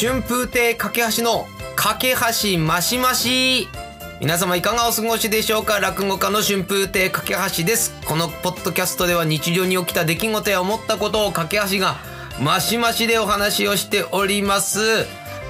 [0.00, 3.66] 春風亭かけ橋のかけ橋マシマシ。
[4.20, 5.80] 皆様いかがお過ごしでしょうか？
[5.80, 8.00] 落語家の春風亭かけ橋です。
[8.06, 11.96] このポッドキャストでは日常に起きた出来事や思ったことをかけ橋が
[12.40, 14.78] マシマシでお話をしております。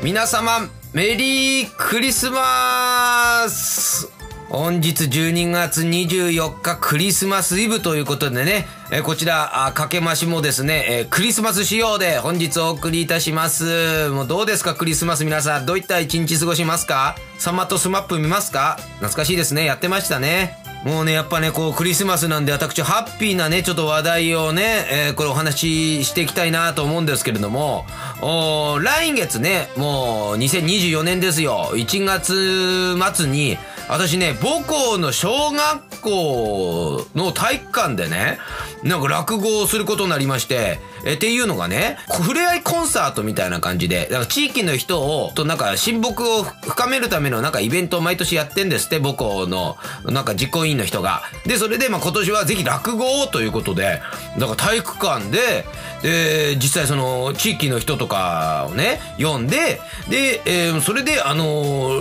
[0.02, 0.60] 皆様
[0.94, 4.08] メリークリスマス!
[4.50, 14.08] 本日12月24日クリスマスイブということでね、えこちら、あ、かけマシもですね、えクリスマス仕様で本日お送りいたします。
[14.08, 15.66] もうどうですかクリスマス皆さん。
[15.66, 17.14] どういった一日過ごしますか？
[17.38, 18.78] さんまと SMAP 見ますか？
[19.00, 19.66] 懐かしいですね。
[19.66, 20.56] やってましたね。
[20.84, 27.84] もうね、やっぱね、こう、クリスマスなんで、私、ハッピーなね、ちょっと話題をね、えー、これお話ししていきたいなと思うんですけれども、
[28.22, 31.72] お来月ね、もう、2024年ですよ。
[31.74, 38.38] 1月末に、私ね、母校の小学校の体育館でね、
[38.82, 51.22] なんか落語をすることになりまして、えっていうのがね、触れ合いコンサートみたいな感じで、だか地域の人を、となんか親睦を深めるためのなんかイベントを毎年やってんですって、母校のなんか実行委員の人が。
[51.46, 54.00] で、それでまあ今年はぜひ落語をということで、
[54.38, 55.66] だから体育館で、
[56.02, 61.44] で、実際その地域の人とかをね、読んで、で、えー、それであの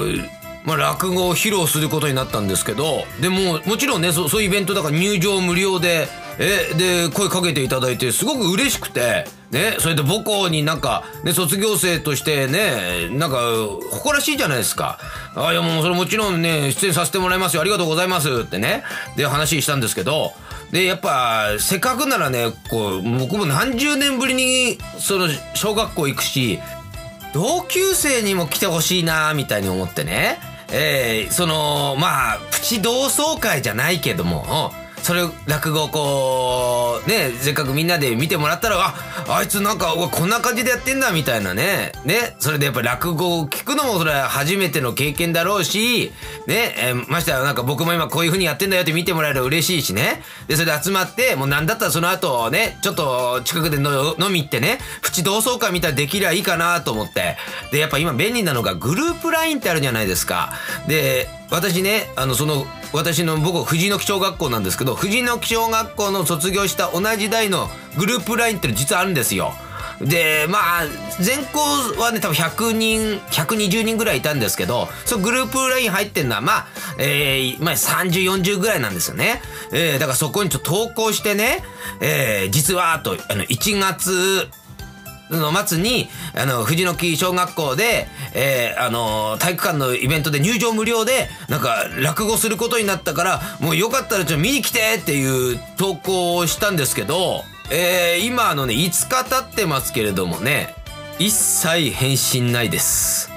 [0.04, 0.37] ー
[0.68, 13.40] まあ、落語を披露することになったんですけど、でも、もちろんね、そういうイベントだから入場無料で、え、で、声かけていただいて、すごく嬉しくて、ね、それで母校になんか、ね、卒業生としてね、なんか、
[13.92, 15.00] 誇らしいじゃないですか。
[15.36, 17.62] あ、いやもうそれもちろんね、出演させてもらいますよ。
[17.62, 18.84] ありがとうございますってね。
[19.16, 20.34] で、話したんですけど、
[20.74, 26.60] で、やっぱ、せっかくならね、こう、僕も何十年ぶりに、その、小学校行くし、
[27.34, 30.57] 同級生にも来てほしいなみたいに思ってね。
[30.72, 34.72] えー、その、まあ、プチ同窓会じゃないけども、
[35.08, 38.94] それ落語こう、ね、せっかくみんなで見てもらったら、あ、
[39.30, 41.94] あいつなんか、こんな感じでやってんだ、みたいなね。
[42.04, 46.12] ね、それでやっぱ落語を聞くのもそれは初めての経験だろうし、
[46.46, 50.24] ね、えー、ましてやなんか僕も今こういう風にやってんだよって見てもらえると嬉しいしね。
[50.50, 57.38] で、それで集まって、もうなんだったらその後ね、ちょっと近くでの飲み行ってね、プチ同窓会みたいにできりゃいいかなと思って。
[57.72, 60.52] で、やっぱ今便利なのがグループ LINE ってあるじゃないですか。
[60.90, 69.54] で、私ね、あの、その、私の僕、藤野木小学校なんですけど、藤野木小学校の卒業した同じ代のグループ LINE って実はあるんですよ。
[70.02, 70.86] で、まあ、
[71.20, 71.60] 全校
[72.00, 76.68] はね、多分100人、120人ぐらいいたんですけど、そのグループ LINE 入ってんのは、まあ、
[77.00, 79.42] えー、まあ30、40ぐらいなんですよね。
[79.72, 81.64] えー、だからそこにちょっと投稿してね、
[82.00, 84.48] えー、実はあ、と、あの、1月、
[85.30, 100.74] の末に、あの、藤の木小学校で、えー、あの、体育館のイベントで入場無料で、なんか、落語することになったから、もうよかったらちょっと見に来てっていう投稿をしたんですけど、えー、今あのね、5日経ってますけれどもね、
[101.20, 103.30] 一切返信ないです。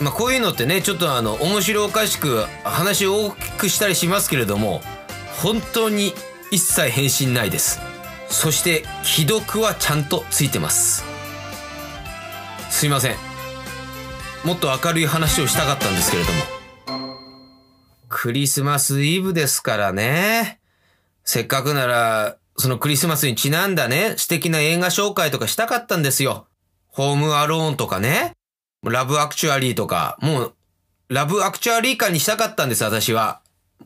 [0.00, 4.82] まあ、こういうのってね、ちょっとあの、面白おかしく話を大きくしたりしますけれども、
[5.42, 6.14] 本当に
[6.50, 7.80] 一切返信ないです。
[8.28, 11.15] そして、既読はちゃんとついてます。
[12.76, 13.14] すいません。
[14.44, 16.42] もっと明るい話をしたかったんですけれども。
[18.10, 20.60] クリスマスイブですからね。
[21.24, 26.48] せっかくなら、そのクリスマスにちなんだね、素敵な映画紹介とかしたかったんですよ。
[26.88, 28.32] ホームアローンとかね。
[28.84, 30.18] ラブアクチュアリーとか。
[30.20, 30.54] もう、
[31.08, 33.40] ラブアクチュアリー感にしたかったんです、私は。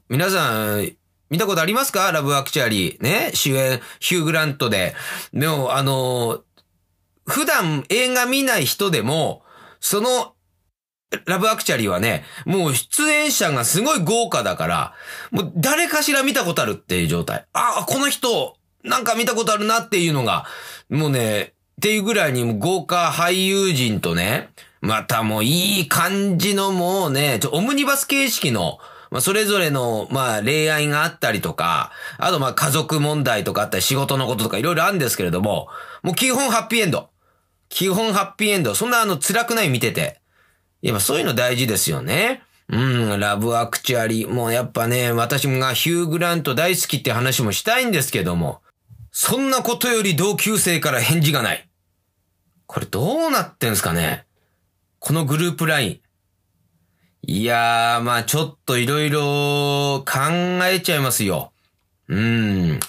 [0.09, 0.91] 皆さん、
[1.31, 2.11] 見たことありますか？
[2.11, 3.01] ラブアクチュアリー。
[3.01, 3.31] ね？
[3.35, 4.97] 主演、ヒュー・グラントで。
[5.33, 6.43] でも、あの
[7.31, 9.43] 普段映画見ない人でも、
[9.81, 10.35] その
[11.27, 14.95] ラブアクチュアリーはね、もう出演者がすごい豪華だから、
[15.31, 17.47] もう誰かしら見たことあるっていう状態。
[17.53, 20.47] ああ、この人、なんか見たことあるなっていうのが、
[20.89, 28.79] もうね、っていうぐらいに豪華俳優陣とね、またもういい感じのもうね、ちょオムニバス形式の、
[29.11, 35.69] まあ、それぞれの、まあ、恋愛があったりとか、あと、まあ、家族問題とかあったり、仕事のこととかいろいろあるんですけれども、
[36.03, 37.11] もう基本ハッピーエンド。
[37.71, 38.75] 基本ハッピーエンド。
[38.75, 40.21] そんなあの辛くない見てて。
[40.83, 42.43] やっぱそういうの大事ですよね。
[42.69, 44.29] うん、ラブアクチュアリー。
[44.29, 48.61] もうやっぱね、私がヒュー・グラント大好きって話もしたいんですけども、
[49.13, 51.69] そんなことより同級生から返事がない。
[52.67, 54.25] これどうなってんすかね
[55.01, 56.01] このグループライン。
[57.27, 61.53] いやー、まあちょっといろいろ考えちゃいますよ。
[62.09, 62.81] うん。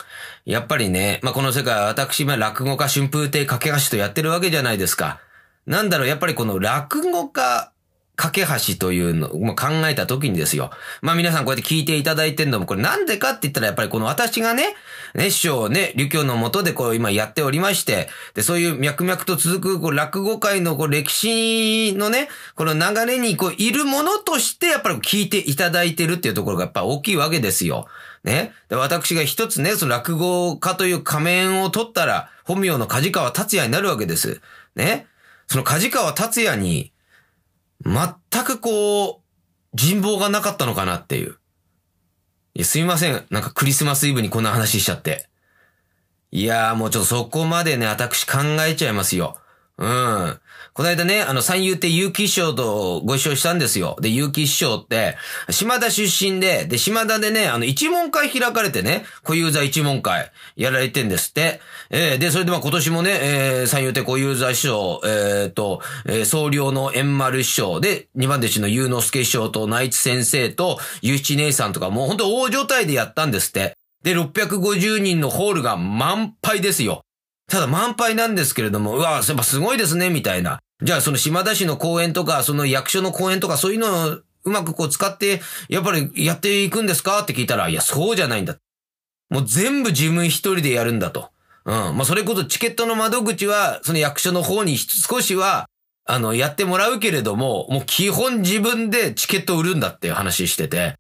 [0.46, 5.20] やっぱりね、まあ、この世界は私、ま、落語家春風亭架橋とやってるわけじゃないですか。
[5.66, 7.72] なんだろう、やっぱりこの落語家
[8.16, 10.70] 架け橋というのを考えた時にですよ。
[11.02, 14.76] まあ皆さんこうやって聞いていただいてるのも、これなんでかって言ったらやっぱりこの私がね、
[15.16, 27.88] ね、師匠ね、流教のもとでこう今やっておりまして、で、そういう脈々と続くこう落語界のこう歴史のね、この流れにこういるものとしてやっぱり聞いていただいてるっていうところがやっぱ大きいわけですよ。
[28.24, 28.54] ね。
[28.70, 34.42] で、私が一つね、その落語家という仮面を取ったら、本名の梶川達也になるわけです。
[34.76, 35.08] ね。
[35.48, 36.94] その梶川達也に、
[37.84, 39.22] 全くこう、
[39.74, 41.38] 人望がなかったのかなっていう。
[42.54, 43.26] いや、すみません。
[43.30, 45.28] なんかクリスマスイブにこんな話しちゃって。
[46.32, 49.38] いやーもうちょっとそこまでね、私考えちゃいますよ。
[49.78, 50.40] うん。
[50.74, 53.98] この間ね、あの、三遊亭結城師匠とご一緒したんですよ。
[54.00, 55.18] で、結城師匠って、
[55.50, 61.60] 島田出身で、で、島田でね、あの、一問会開かれてね、小遊三一問会やられてんですって。
[61.90, 73.76] えー、で、それでまあ今年もね、えー、三遊亭小遊三師匠、えー、と、えー、総領の円丸師匠で、二番弟子の祐之助師匠と内地先生と、ゆうち姉さんとかもう本当大所帯でやったんですって。
[74.04, 77.04] で、650人のホールが満杯ですよ。
[77.52, 80.60] ただ満杯なんですけれども、うわ、やっぱすごいですね、みたいな。
[80.82, 87.22] じゃあその島田市の公園とか、その役所の公園とか、そういうのをうまくこう使って、やっぱりやっていくんですか？
[87.22, 88.56] って聞いたら、いや、そうじゃないんだ。
[89.30, 91.30] もう全部自分一人でやるんだと。
[91.66, 91.74] うん。
[91.98, 95.68] まあ、それこそチケットの窓口は、その役所の方に少しは、
[96.06, 100.96] あの、やってもらうけれども、もう基本自分でチケット売るんだっていう話してて、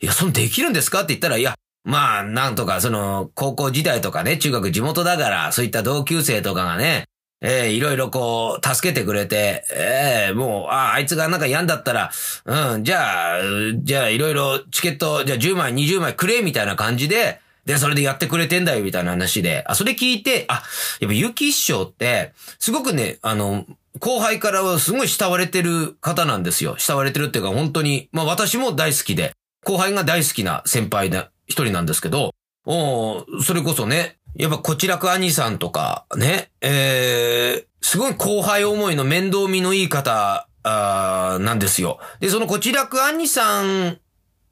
[0.00, 1.02] いや、そのできるんですか？
[1.02, 1.54] って言ったら、いや、
[1.84, 7.04] まあ、なんとか、その、高校時代とかね、中学地元だから、そういった同級生とかがね、
[7.42, 12.10] えー、いろいろこう、助けてくれて、ええ、もう、ああ、あいつがなんか嫌んだったら、
[12.44, 13.38] うん、じゃあ、
[13.82, 20.62] じゃあいろいろチケット、じゃあ10枚、20枚くれ、みたいな感じで、で、それでやってくれてんだよ、みたいな話で、あ、それ聞いて、あ、
[21.00, 23.64] やっぱ、ゆき師匠って、すごくね、あの、
[24.00, 26.76] 後輩からはすごい慕われてる方なんですよ。
[26.78, 29.32] 慕われてるっていうか、本当に、まあ私も大好きで、
[29.64, 32.30] 後輩が大好きな先輩だ、一人なんですけど、
[32.64, 41.98] おそれこそね、やっぱこちらく兄さんとか、ね、えー、すごい後輩思いの面倒見のいい方、あなんですよ。
[42.20, 43.98] で、そのこちらく兄さん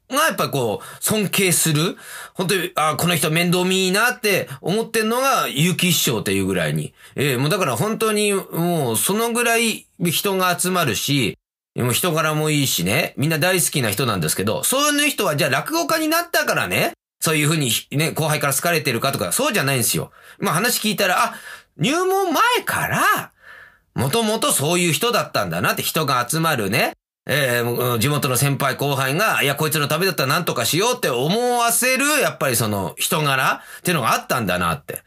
[0.09, 1.95] がやっぱこう、尊敬する。
[2.33, 6.93] 本当に、あこの人面倒見いいなって思ってんのが、ゆき師匠っていうぐらいに。
[7.15, 11.37] えー、もうだから本当に、もうそのぐらい人が集まるし、
[11.75, 20.11] も人柄もいいしね、みんな大好きな人なんですけど、そういう人はじゃあ落語家になったからね、そういうふうにね、後輩から好かれてるかとか、そうじゃないんですよ。
[20.39, 21.35] まあ話聞いたら、あ、
[21.77, 23.31] 入門前から、
[23.95, 26.93] もともとそういう人だったんだなって人が集まるね、
[27.25, 35.03] えー、地元の先輩後輩が、いや、こいつのためだったら何とかしようって思わせる、やっぱりその人柄っていうのがあったんだなって。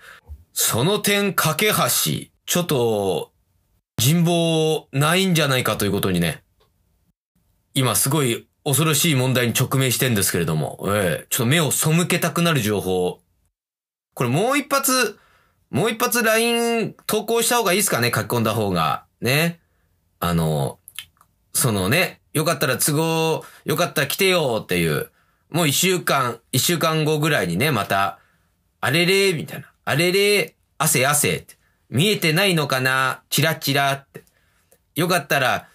[0.53, 3.33] その点、架け橋、ちょっと、
[3.99, 6.42] 人望ないんじゃないかということにね、
[7.75, 13.21] 今すごい恐ろしい問題に直面してんですけれども、ええちょっと目を背けたくなる情報。
[14.15, 15.19] これもう一発、
[15.71, 18.13] もう一発 LINE 投稿した方がいいですかね？
[18.15, 19.05] 書き込んだ方が。
[19.21, 19.61] ね。
[20.21, 20.79] あの、
[21.55, 25.11] そのね、よかったら都合、よかったら来てよっていう。
[25.51, 28.19] もう一週間、一週間後ぐらいにね、また、
[28.81, 29.73] あれれみたいな。
[29.85, 31.57] あれれ汗汗って。
[31.89, 33.23] 見えてないのかな？
[33.31, 34.23] チラチラって。
[34.95, 35.69] よかったら、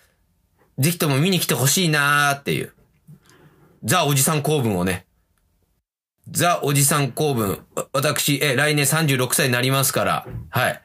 [0.79, 2.73] ぜひとも見に来てほしいなーっていう。
[3.83, 5.05] ザ・おじさん公文をね。
[6.29, 7.65] ザ・おじさん公文。
[7.93, 10.81] 私、え、来年36歳になりますから、はい。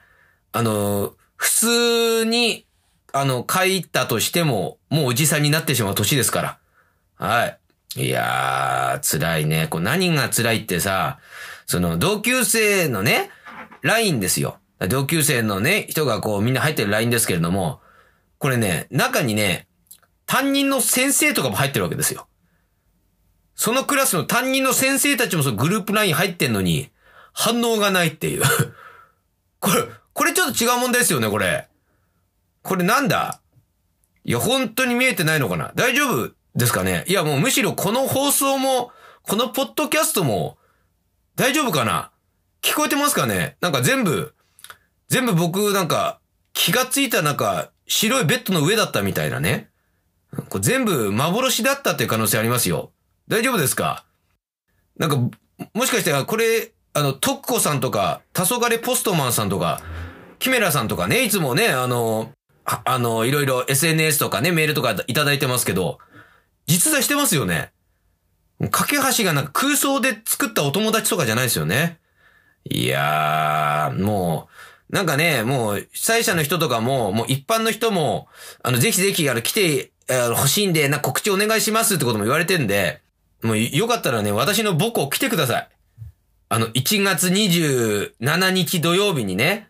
[0.53, 2.67] あのー、普通に、
[3.13, 6.58] あの、書いたとしても、もうおじさんになってしまう年ですから。
[7.17, 7.58] はい。
[7.96, 9.67] いやー、辛いね。
[9.69, 11.19] こう何が辛いってさ、
[11.67, 13.31] その、同級生のね、
[13.82, 14.58] LINE ですよ。
[14.89, 17.81] 同級生のね、人がこうみんな入ってる LINE ですけれども、
[18.39, 19.67] これね、中にね、
[20.32, 22.27] 担任の先生とかも入ってるわけですよ。
[23.55, 26.89] そのクラスの担任の先生たちもそのグループライン入ってんのに、
[27.34, 28.43] 反応がないっていう。
[29.60, 29.84] これ、
[30.15, 31.69] これちょっと違う問題ですよね、これ。
[32.62, 33.43] これなんだ？
[34.24, 35.72] いや、本当に見えてないのかな？
[35.74, 37.05] 大丈夫ですかね？
[37.08, 38.91] いや、もうむしろこの放送も、
[39.24, 40.56] このポッドキャストも、
[41.36, 42.10] 大丈夫かな？
[42.62, 43.58] 聞こえてますかね？
[43.60, 44.34] なんか全部、
[45.08, 46.20] 全部僕なんか、
[46.55, 49.69] 気がついたなんか、白いベッドの上だったみたいなね。
[50.48, 52.93] これ全部幻だったっていう可能性ありますよ。
[53.29, 54.05] 大丈夫ですか？
[54.98, 55.17] なんか、
[55.74, 59.82] もしかしてこれ、あの、トッコさんとか、黄昏ポストマンさんとか、
[60.39, 62.32] キメラさんとかね、いつもね、あの、
[62.65, 65.98] ああの、いろいろ SNS とかね、メールとかいただいてますけど、
[66.67, 67.72] 実在してますよね。
[68.70, 71.98] 架け橋がなんか空想で作ったお友達とかじゃないですよね。
[72.65, 74.48] いやー、も
[74.91, 78.29] う、なんかね、もう、主催者の人とかも、もう一般の人も、
[78.62, 83.01] あの、ぜひぜひ、あの、来てえ欲しいんで、な、告知お願いしますってことも言われてんで、
[83.43, 85.69] もうよかったらね、私の母校来てください。
[86.49, 89.69] あの、1月27日土曜日にね、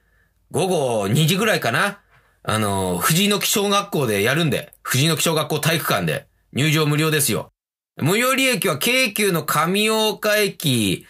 [0.50, 2.00] 午後2時ぐらいかな。
[2.42, 7.52] あの、藤の木小学校でやるんで、藤の木小学校体育館で、入場無料ですよ。
[7.98, 11.06] 最寄り駅は京急の上岡駅、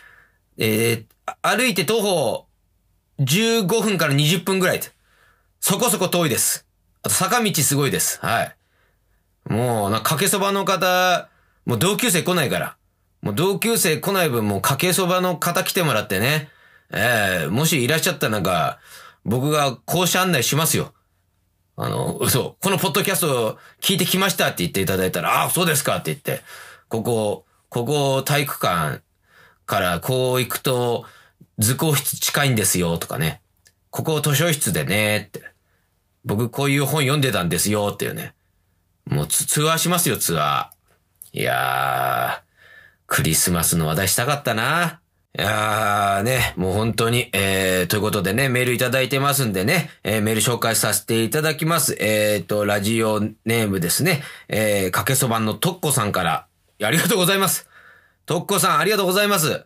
[0.59, 2.47] えー歩いて徒歩
[3.21, 4.81] 15分から20分ぐらい。
[5.61, 6.67] そこそこ遠いです。
[7.03, 8.19] あと坂道すごいです。
[8.21, 8.57] はい。
[9.49, 11.29] もう、な、かけそばの方、
[11.65, 12.77] もう同級生来ないから。
[13.23, 16.49] もう同級生来ない分、もうかけそばの方来てもらってね。
[16.93, 18.79] ええもしいらっしゃったらなんか、
[19.25, 20.93] 僕が講師案内しますよ。
[21.77, 22.57] あの、嘘。
[22.61, 26.43] このポッドキャスト聞いてきましたって言っていただいたら、ああ、そうですかって言って、
[26.89, 29.01] ここ、ここ体育館
[29.65, 31.07] からこう行くと
[31.59, 33.41] 図工室近いんですよとかね。
[33.91, 35.43] ここ図書室でねって。
[36.25, 38.35] 僕こういう本読んでたんですよっていうね。
[39.07, 41.41] もうツツアーしますよ、ツアー。
[41.41, 42.53] いやー、
[43.07, 45.01] クリスマスの話題したかったな。
[45.39, 51.97] いやーね、もう本当に、えー、ということでね、メールいただいてますんでね、えー、メール紹介させていただきます。
[52.01, 56.47] えーと、ラジオネームですね、えー、かけそばのとっこさんから、
[56.83, 57.67] ありがとうございます。
[58.27, 59.65] とっこさん、ありがとうございます。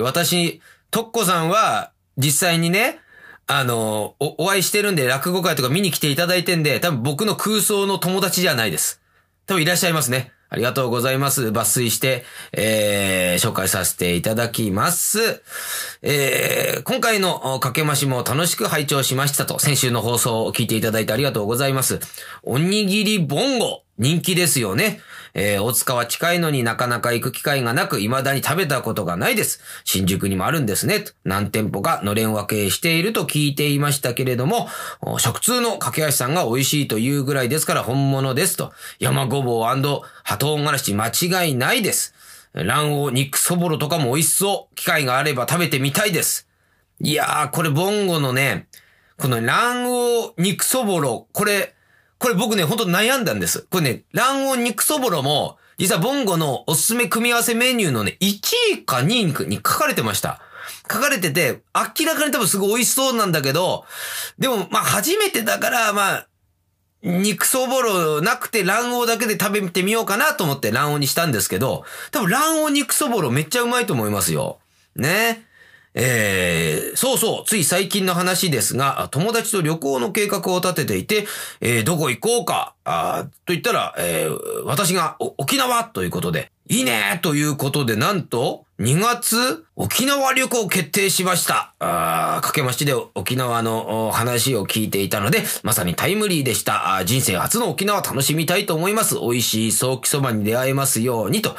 [0.00, 0.60] 私、
[0.90, 3.00] とっこさんは、実際にね、
[3.46, 9.00] あの、お、お会いしてるんで、落語会とか見に来ていただいてんで、多分僕の空想の友達じゃないです。
[9.46, 10.32] 多分いらっしゃいますね。
[10.52, 11.48] ありがとうございます。
[11.48, 15.42] 抜粋して、えー、紹介させていただきます。
[16.02, 22.00] えー、今回のかけましも楽しく拝聴しましたと、先週の放送を聞いていただいてありがとうございます。
[22.42, 25.00] おにぎりボンゴ、人気ですよね。
[25.34, 29.60] えー、大塚は近いのになかなか行く機会がなく、未だに食べたことがないです。
[29.84, 31.04] 新宿にもあるんですね。
[31.24, 34.68] 何店舗かのれん分けしていると聞いていましたけれども、
[35.18, 38.72] 食通の架橋さんが美味しいというぐらいですから本物ですと。
[38.98, 42.14] 山ごぼう葉唐辛子間違いないです。
[42.52, 44.74] 卵黄、肉そぼろとかも美味しそう。
[44.74, 46.48] 機会があれば食べてみたいです。
[47.00, 48.66] いやー、これボンゴのね、
[49.16, 51.74] この卵黄、肉そぼろ、これ、
[52.20, 53.66] これ僕ね、ほんと悩んだんです。
[53.70, 58.40] これね、卵黄肉そぼろも、実はボンゴのおすすめ組み合わせメニューのね、1
[58.74, 60.38] 位か2位に書かれてました。
[60.92, 63.86] 書かれてて、明らかに多分すごい美味しそうなんだけど、
[64.38, 66.26] でも、まあ初めてだから、まあ、
[67.02, 74.58] 肉そぼろなくて卵黄だけで食べてみようかなと思って卵黄にしたんですけど、多分卵黄肉そぼろめっちゃうまいと思いますよ。
[74.94, 75.46] ね。
[75.94, 81.26] えー、そうそう、つい最近の話ですが、友達と旅行の計画を立てていて、
[81.60, 91.74] えー、どこ行こうか、あと言ったら、えー、私が沖縄ということで、いいねということで、なんと、2月、沖縄旅行決定しました。
[91.80, 96.94] あーかけましてで沖縄の話を聞いていたので、まさにタイムリーでした。
[96.94, 99.16] あ人生初の沖縄楽しみたいと思います。
[99.16, 101.56] 美味しいソーキそばに出会えますようにと。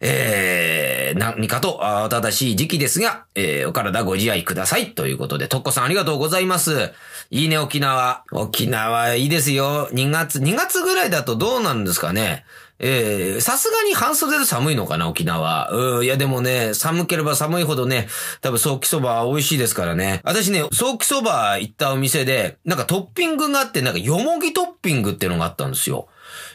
[0.00, 4.92] えー、何かと、正しい時期ですが、えー、お体ご自愛ください。
[4.92, 6.92] ということで、とっこさんありがとうございます。
[7.30, 8.24] いいね、沖縄。
[8.32, 9.90] 沖縄いいですよ。
[9.92, 12.46] 2月、2月ぐらいだとどうなんですかね。
[12.78, 15.70] えー、さすがに半袖で寒いのかな、沖縄。
[15.70, 18.08] うん、いやでもね、寒ければ寒いほどね、
[18.40, 20.20] 多分ソーキそば美味しいですからね。
[20.24, 26.08] 私ね、ソーキそば行ったお店で、なんかトッピングがあって、なんかよもぎトッピングっていうのがあったんですよ。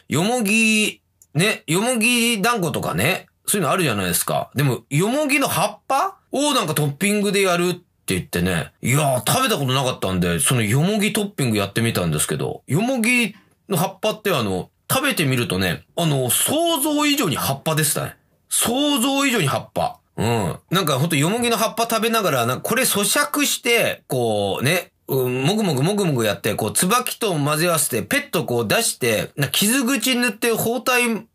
[0.08, 1.00] よもぎ、
[1.34, 4.50] ね、よもぎ団子とかね、そういうのあるじゃないですか。
[4.54, 13.34] でも、よもぎの葉っぱをなんかトッピングでやるって言ってね、いやー食べたことなかったんで、そのよもぎトッピングやってみたんですけど、よもぎ
[13.68, 18.16] の葉っぱってあの、食べてみるとね、あの、想像以上に葉っぱでしたね。
[18.48, 19.98] 想像以上に葉っぱ。
[20.16, 20.58] うん。
[20.70, 31.26] なんかほんとよもぎの葉っぱ食べながら、なんかこれ咀嚼して、こうね、うん、もぐもぐもぐもぐやって、こう、椿と混ぜ合わせて、ペットこう出して、な傷口塗って包帯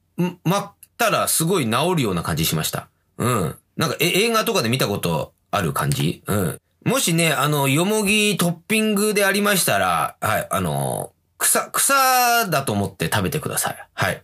[0.43, 2.88] 巻ったらすごい治るような感じしました。
[3.17, 3.55] うん。
[3.77, 6.24] なんかえ映画とかで見たことある感じ？
[6.27, 6.62] うん。
[6.85, 13.88] もしね、あの、よもぎトッピングでありましたら、はい、あの、草、草だと思って食べてください。
[13.94, 14.22] はい。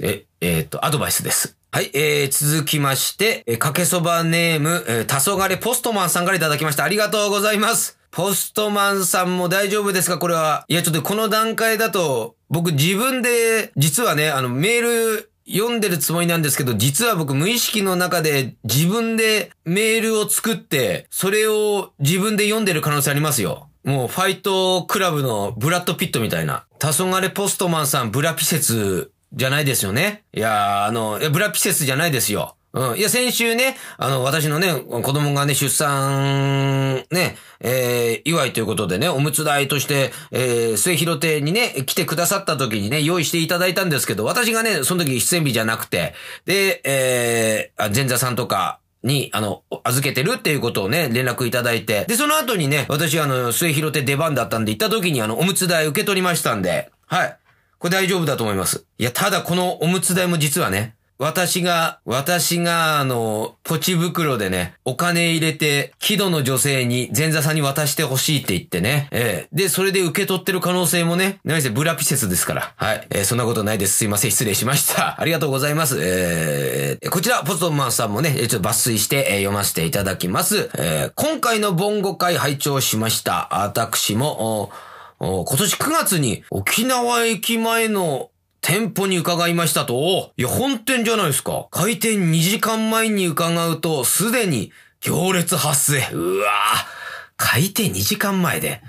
[0.00, 1.56] え、えっ、と、アドバイスです。
[1.70, 6.84] はい、えー、続きまして、えーかけそばネーム、えー、たそがれポストマンさんからいただきました。
[6.84, 7.98] ありがとうございます。
[8.10, 10.18] ポストマンさんも大丈夫ですか？
[10.18, 10.64] これは。
[10.68, 23.68] いや、ちょっとこの段階だと、僕自分で、実はね、あの、メール、読んでるつもりなんですけど、実は僕無意識の中で自分でメールを作って、それを自分で読んでる可能性ありますよ。
[23.88, 26.66] もうファイトクラブのブラッドピットみたいな。
[26.78, 30.24] 黄昏ポストマンさんブラピセツじゃないですよね？
[30.34, 32.54] いやー、あの、ブラピセツじゃないですよ。
[32.74, 32.98] うん。
[32.98, 46.12] いや、先週ね、あの、私のね、子供がね、出産、ね、えー、祝いということでね、おむつ代として、えー、末広亭にね、来てくださった時にね、用意していただいたんですけど、私がね、その時出演日じゃなくて、
[46.44, 52.04] で、えー、前座さんとか、に、あの、預けてるっていうことをね、連絡いただいて。
[52.06, 57.38] で、その後にね、私あの、末広手出番だったんで行った時にあの、おむつ代受け取りましたんで、はい。
[57.78, 58.84] これ大丈夫だと思います。
[58.98, 69.08] いや、ただこのおむつ代も実はね、私が、私が、あの、ポチ袋でね、お金入れて、木戸の女性に、前座さんに渡してほしいって言ってね。
[69.10, 72.72] ええで、それで受け取ってる可能性もね、何せブラピセスですから。
[72.76, 73.06] はい。
[73.10, 73.96] えー、そんなことないです。
[73.96, 74.30] すいません。
[74.30, 75.16] 失礼しました。
[75.20, 75.98] ありがとうございます。
[76.00, 80.70] えー、こちら、ポストマンさんもね、ちょっと抜粋して、えー、読ませていただきます。
[80.78, 83.48] えー、今回のボンゴ会拝聴しました。
[83.50, 84.70] 私も、
[85.18, 91.68] 今年9月に沖縄駅前の店舗に伺いましたと、いや、本店じゃないですか。
[91.70, 96.14] 開店2時間前に伺うと、すでに行列発生。
[96.14, 96.98] うわぁ
[97.36, 98.82] 開店2時間前で。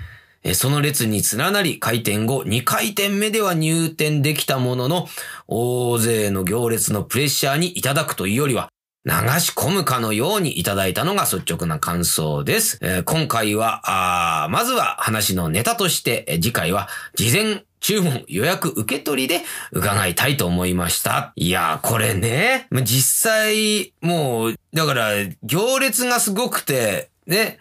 [0.54, 5.06] その列に連なり、開店後2回転目では入店できたものの、
[5.46, 8.70] 大勢の行列のプレッシャーにいただくというよりは、
[9.04, 12.78] 流し込むかのようにいただいたのが率直な感想です。
[12.82, 21.32] えー、今回は、まずは話のネタとして、次回は事前注文、予約受け取りで伺いたいと思いました。
[21.34, 25.10] いやー、これね、実際、もう、だから、
[25.42, 27.58] 行列がすごくて、ね、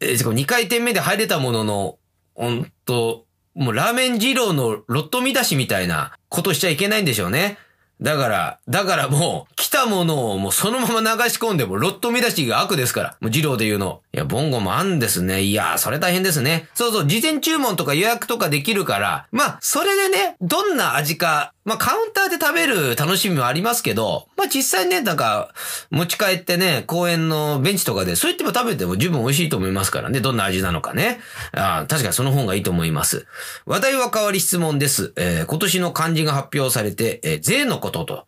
[0.00, 1.98] えー、2回転目で入れたものの、
[2.34, 7.58] ほんと、もうラーメン二郎のロット見出しみたいなことしちゃいけないんでしょうね。
[8.00, 13.16] だから、だからもう、来たものをもうそのまま流し込んでも、ロット見出しが悪ですから。
[13.20, 14.00] もう二郎で言うの。
[14.12, 15.40] いや、ボンゴもあんですね。
[15.40, 16.68] いや、それ大変ですね。
[16.74, 25.54] そうそう、事前注文とか予約とかできるから、まあ、それでね、どんな味か、まあ、カウンターで食べる楽しみもありますけど、まあ、実際ね、なんか、
[25.90, 31.20] 持ち帰ってね、公園のベンチとかで、そう言っても食べても十分美味しいと思いますからね、どんな味なのかね。
[31.52, 33.26] ああ確かにその方がいいと思います。
[33.64, 35.12] 話題は変わり質問です。
[35.14, 38.26] えー、今年の漢字が発表されて、えー、税のことと。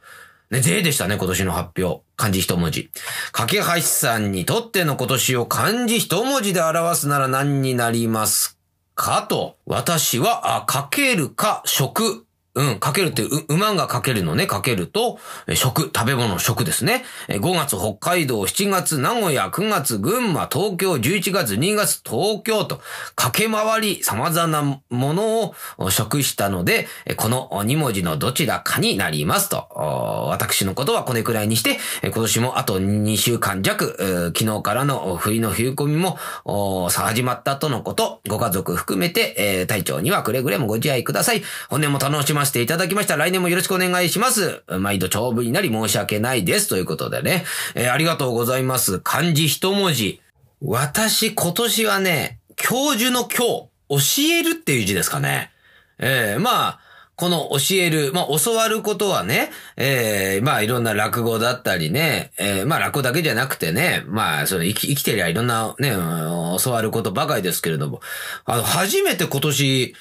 [0.52, 2.02] ね、税でしたね、今年の発表。
[2.14, 2.90] 漢字一文字。
[3.32, 8.59] 架橋さんにとっての今年を漢字一文字で表すなら何になります
[8.94, 9.23] か？
[9.23, 9.56] と。
[9.64, 15.19] 私は、あ、かけるか、食うん、かけるって、う、馬がかけるのね、かけると、
[15.54, 17.04] 食、食べ物、食ですね。
[17.28, 22.82] 5月北海道、7月名古屋、9月群馬、東京、11月2月東京と、
[23.17, 29.69] 駆け回り様々なものを食したので、この2文字のどちらかになりますと。
[30.28, 36.19] 私のことはこれくらいにして、今年もあと2週間弱、昨日からの冬の冬込みも、
[36.91, 41.43] 始まったとのこと、ご家族含めて、体調にはくれぐれもご自愛ください。
[41.71, 43.17] 本年も楽しまませていただきました。
[43.17, 44.65] 来年もよろしくお願いします。
[44.81, 46.69] 毎度長文になり申し訳ないです。
[46.69, 47.45] ということでね。
[47.75, 48.99] えー、ありがとうございます。
[48.99, 50.21] 漢字一文字。
[50.61, 53.97] 私、今年はね、教授の教、教
[54.41, 55.52] えるっていう字ですかね。
[55.99, 56.81] えー、まあ、
[57.15, 65.93] この教える、まあ、教わることはね、ええー、まあ、いろんな落語だったりね、ええー、まあ、落語だけじゃなくてね、まあ、その生き、生きてりゃいろんなね、
[66.61, 68.00] 教わることばかりですけれども、
[68.45, 69.95] あの、初めて今年、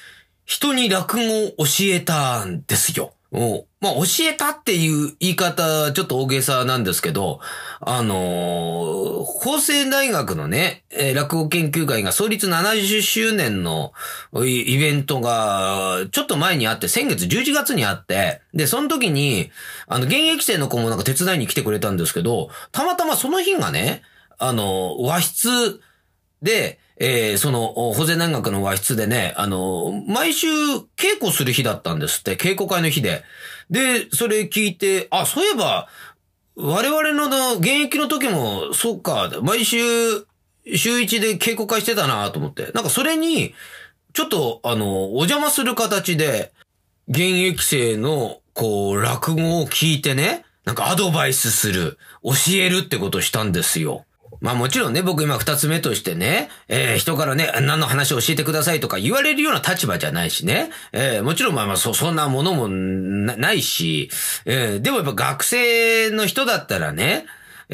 [0.52, 3.14] 人に落語を教えたんですよ。
[3.32, 7.40] おまあ、教えたっていう言い方、ちょっと大げさなんですけど、
[7.80, 13.94] あのー、法政大学のね、えー、落語研究会が創立70周年の
[14.44, 19.50] イベントが、ちょっと前にあって、先月11月にあって、で、その時に、
[19.86, 24.02] あの、現役生の子もなんか手伝いに来てくれたんですけど、たまたまその日がね、
[24.36, 25.80] あの、和室
[26.42, 33.24] で、えー、その、保全南学の和室でね、あの、毎週稽古する日だったんですって、稽古会の日で。
[33.70, 35.88] で、それ聞いて、あ、そういえば、
[36.54, 39.78] 我々の現役の時も、そっか、毎週、
[40.76, 42.70] 週一で稽古会してたなと思って。
[42.72, 43.54] なんかそれに、
[44.12, 46.52] ちょっと、あの、お邪魔する形で、
[47.08, 54.04] 現役生の、こう、落語を聞いてね、なんかアドバイスする、教えるってことしたんですよ。
[54.42, 64.10] まあもちろんね、僕今二つ目としてね、えー、人からね、何の話を教えてくださいとか言われるような立場じゃないしね、えー、もちろんまあまあそ、そんなものもないし、
[64.44, 67.24] えー、でもやっぱ学生の人だったらね、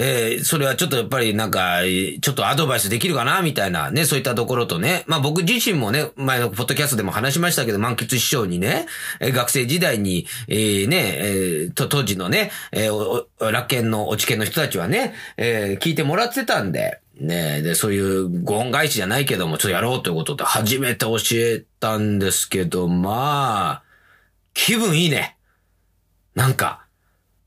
[0.01, 1.81] えー、それはちょっとやっぱりなんか、
[2.21, 3.43] ちょっとアドバイスできるかな？
[3.43, 5.03] みたいなね、そういったところとね。
[5.09, 8.87] まあ僕自身もね、前のポッドキャストでも話しましたけど、満喫師匠にね、
[9.19, 23.83] え、学生時代に、えー、ね、えー、と、当時のね、えー、楽研の、落ち研の人たちはね、えー、聞いてもらってたんで、ねで、そういうご恩返しじゃないけども、ちょっとやろうということで初めて教えたんですけど、まあ、
[24.55, 25.37] 気分いいね。
[26.37, 26.85] なんか。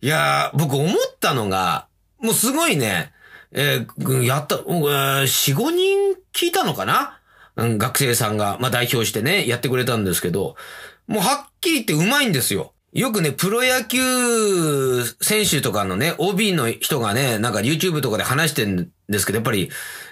[0.03, 1.87] いや僕思ったのが、
[2.21, 3.11] もうすごいね、
[3.51, 7.19] えーやった、うんえー4、5人聞いたのかな？
[7.57, 10.55] うん、学生さんが、まあ代表してね、やってくれたんですけど、
[11.07, 12.73] もうはっきり言ってうまいんですよ。
[12.93, 19.69] よくね、プロ野球選手とかのね、OB の人がね、なんか YouTube とかで話してるんですけど、やっぱり、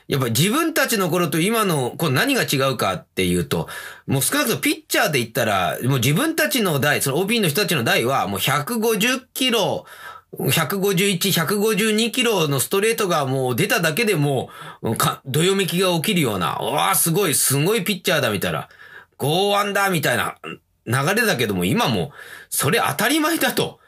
[0.07, 3.67] やっぱり自分たちの頃と今の、これ何が違うかっていうと、
[4.07, 9.85] もう少なくともピッチャーで言ったら、もう自分たちの代、その OB の人たちの代は、もう150キロ、
[10.37, 14.49] 151、152キロのストレートがもう出ただけでも
[14.81, 18.69] う、か、どよめきが起きるような、わあ、すごい、すごいピッチャーだ、みたいな。
[19.17, 20.35] 剛腕だ、みたいな
[20.85, 22.11] 流れだけども、今も、
[22.49, 23.79] それ当たり前だと。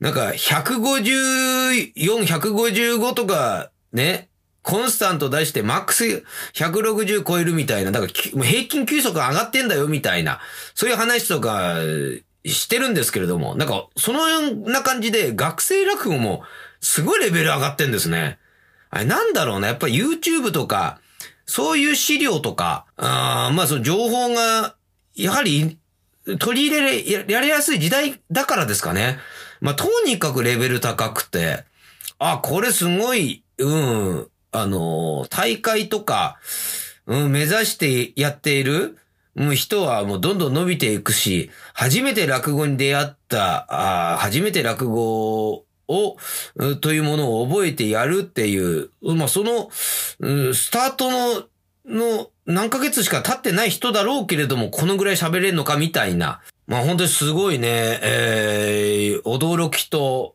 [0.00, 4.28] なんか、154、155とか、ね、
[4.62, 10.40] コンスタント出してマックス160超えるみたいな、だから平均球速上がってんだよみたいな、
[10.74, 11.76] そういう話とか
[12.50, 16.42] してるんですけれども、なんか、そのような感じで学生落語も
[16.80, 18.38] すごいレベル上がってんですね。
[18.90, 21.00] あれなんだろうな、やっぱ YouTube とか、
[21.46, 24.74] そういう資料とか、あまあその情報が、
[25.14, 25.78] やはり
[26.38, 26.86] 取り入れら
[27.24, 29.18] れ、やりやすい時代だからですかね。
[29.60, 31.64] まあとにかくレベル高くて、
[32.18, 36.38] あ、これすごい、うん、あの大会とか、
[37.06, 38.98] うん、目指してやっている、
[39.38, 43.66] もう、人はもうどんどん伸びていくし、初めて落語に出会った、
[44.14, 46.16] あ初めて落語を、
[46.80, 51.44] というものを覚えてやるっていう、まあ、その、スタートの、
[51.86, 56.40] の何ヶ月しか経ってない人だろうけれども、このぐらい喋れるのかみたいな。
[56.66, 60.34] まあ本当にすごいね、えー、驚きと、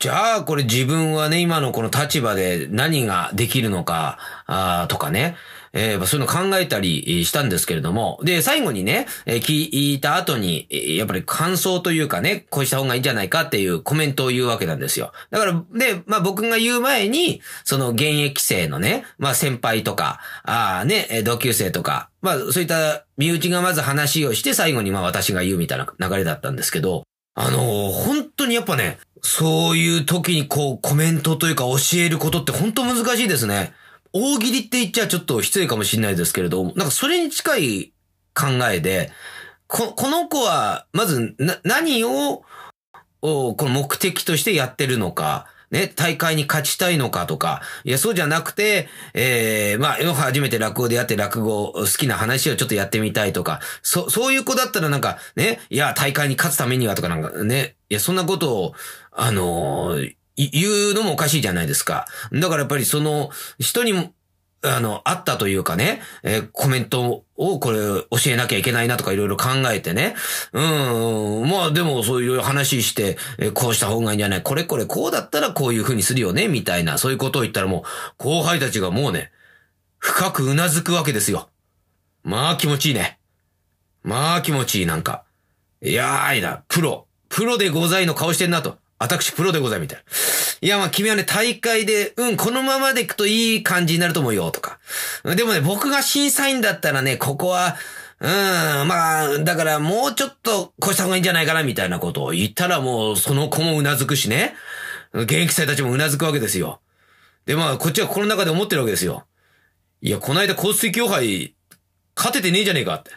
[0.00, 5.36] じゃあ、これ自分はね、今のこの立場で何ができるのか、あとかね。
[5.76, 8.18] えーそういうの考えたりしたんですけれども。
[8.22, 15.12] で、最後にね、えー聞いた後に、やっぱり感想というかね、こうした方がいいんじゃないかっていうコメントを言うわけなんですよ。
[15.30, 33.72] だから、で、まあ僕が言う前に、その現役生のね、まあ先輩とか、ああね、同級生とか、まあそういった身内がまず話をして最後にまあ私が言うみたいな流れだったんですけど、あのー本当にやっぱね、そういう時にこうコメントというか教えることって本当難しいですね。
[34.16, 37.92] 大喜利って言っちゃちょっと失礼かもしれないですけれど、なんかそれに近い
[38.34, 39.10] 考えで、
[39.66, 42.42] ここの子は、まずな、何を、
[43.20, 58.74] おこの目的としてやってるのか、ね、大会に勝ちたいのかとか、いや、そうじゃなくて、ええまあ、初めて落語でやって落語好きな話をちょっとやってみたいとか、そ、そういう子だったらなんか、ね、いや、大会に勝つためにはとかなんかね、いや、そんなことを、
[59.12, 62.06] あのー言うのもおかしいじゃないですか。
[62.32, 64.12] だからやっぱりその、人にも、
[64.62, 70.14] あの、あったというかね、えーコメントをこれ教えなきゃいけないなとかいろいろ考えてね。
[70.52, 77.82] うん、まあでもそういう話して、えーこうした方がいいんじゃないこれこれこうだったらこういう風にするよねみたいな、そういうことを言ったらもう、
[78.18, 79.30] 後輩たちがもうね、
[79.98, 81.48] 深くうなずくわけですよ。
[82.24, 83.18] まあ気持ちいいね。
[84.02, 85.24] まあ気持ちいいなんか。
[85.82, 87.06] いやーいな、プロ。
[87.28, 88.78] プロでございの顔してんなと。
[88.98, 90.04] 私プロでございみたいな。
[90.62, 94.78] いやまあ君はね、大会で、うん、このままでいくといい感じになると思うよ、とか。
[95.24, 97.76] でもね、僕が審査員だったらね、ここは、
[98.18, 98.30] うん、
[98.88, 104.54] まあ、だからもうちょっとこうした方がいいんじゃないかな、みたいなことを言ったらもう、その子もうなずくしね。
[105.12, 106.80] 現役生たちもうなずくわけですよ。
[107.44, 109.26] で、まあ、こっちはこの中で思ってるわけですよ。
[110.00, 111.54] いや、この間、交水協杯、
[112.16, 113.10] 勝ててねえじゃねえかって。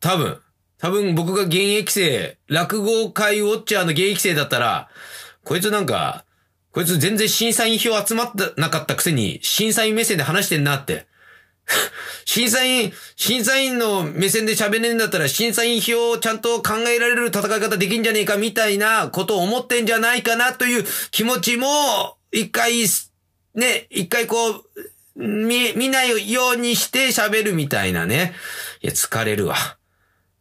[0.00, 0.40] 多分、
[0.78, 4.88] 多分僕が現役生、落語会ウォッチャーの現役生だったら、
[5.44, 6.24] こいつなんか、
[6.72, 11.06] こいつ全然審査員票集まってなかったくせに、審査員目線で話してんなって。
[12.24, 22.84] 審査員、審査員の目線で喋れんだったら、審査員票をちゃんと考えられる戦い方できんじゃねえかみたいなことを思ってんじゃないかなという気持ちも、一回、
[23.54, 24.64] ね、一回こう、
[25.16, 28.34] 見、見ないようにして喋るみたいなね。
[28.80, 29.77] いや、疲れるわ。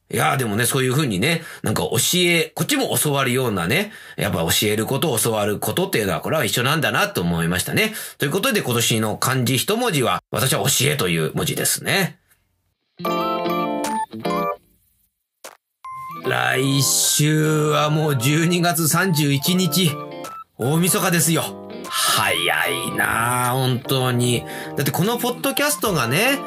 [0.09, 7.93] いや、でもね、そういう風にね、なんか教え、こっちも教わるようなね、やっぱ教えること、教わることっていうのは、これは一緒なんだなと思いましたね。
[8.17, 12.19] ということで、今年の漢字一文字は、私は教えという文字ですね。
[16.25, 19.91] 来週はもう12月31日、
[20.57, 21.69] 大晦日ですよ。
[21.89, 24.43] 早いなあ本当に。
[24.75, 26.39] だってこのポッドキャストがね、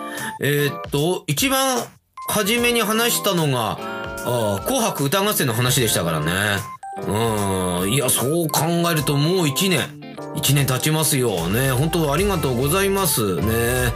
[0.42, 1.84] えーっと、一番
[2.30, 3.78] 初めに話したのが、
[4.24, 6.32] あ紅白歌合戦の話でしたからね。
[7.06, 7.92] うん。
[7.92, 9.80] いや、そう考えるともう一年。
[10.36, 11.72] 一年経ちますよね。
[11.72, 13.92] 本当ありがとうございますね。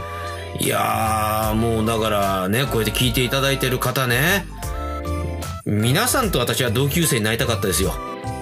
[0.59, 4.45] いやー、もうだからね、こうやって聞いていただいてる方ね。
[5.65, 7.93] 皆さんと私は同級生になりたかったですよ。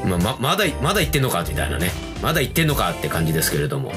[0.06, 1.92] ま、ま、まだ、まだ言ってんのかみたいなね。
[2.22, 3.92] まだ行ってんのかって感じですけれども。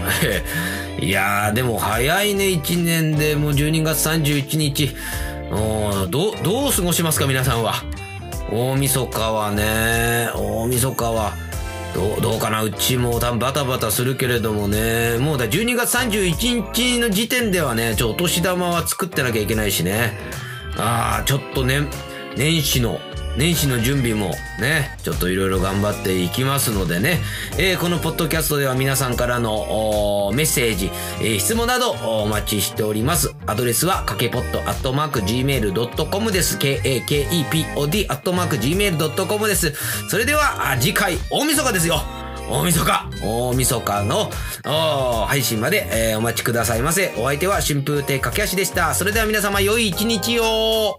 [1.00, 4.94] いやー、でも早いね、1年でもう12月31日。
[5.50, 7.74] どう、どう過ごしますか、皆さんは？
[8.50, 11.32] 大晦日はね、大晦日は、
[11.94, 20.18] どう、どうかなうちも多分バタバタするけれどもね、もうだ12月31日の時点ではね、ちょっと、お年玉は作ってなきゃいけないしね。
[20.76, 21.82] ああ、ちょっとね、
[22.36, 23.00] 年始の
[23.36, 27.20] 年始の準備もね、ちょっといろいろ頑張っていきますのでね、
[27.58, 33.34] えー、このポッドキャストでは皆さんからのメッセージ、えー、質問などお待ちしております。
[33.46, 36.58] アドレスはかけぽっとアットマーク gmail.com です。
[36.58, 39.74] k-a-k-e-p-o-d アットマーク gmail.com です。
[40.08, 42.00] それでは次回大晦日ですよ
[42.48, 44.30] 大晦日大晦日の
[45.26, 47.12] 配信まで、えー、お待ちくださいませ。
[47.18, 48.94] お相手は春風亭かけ足でした。
[48.94, 50.98] それでは皆様良い一日を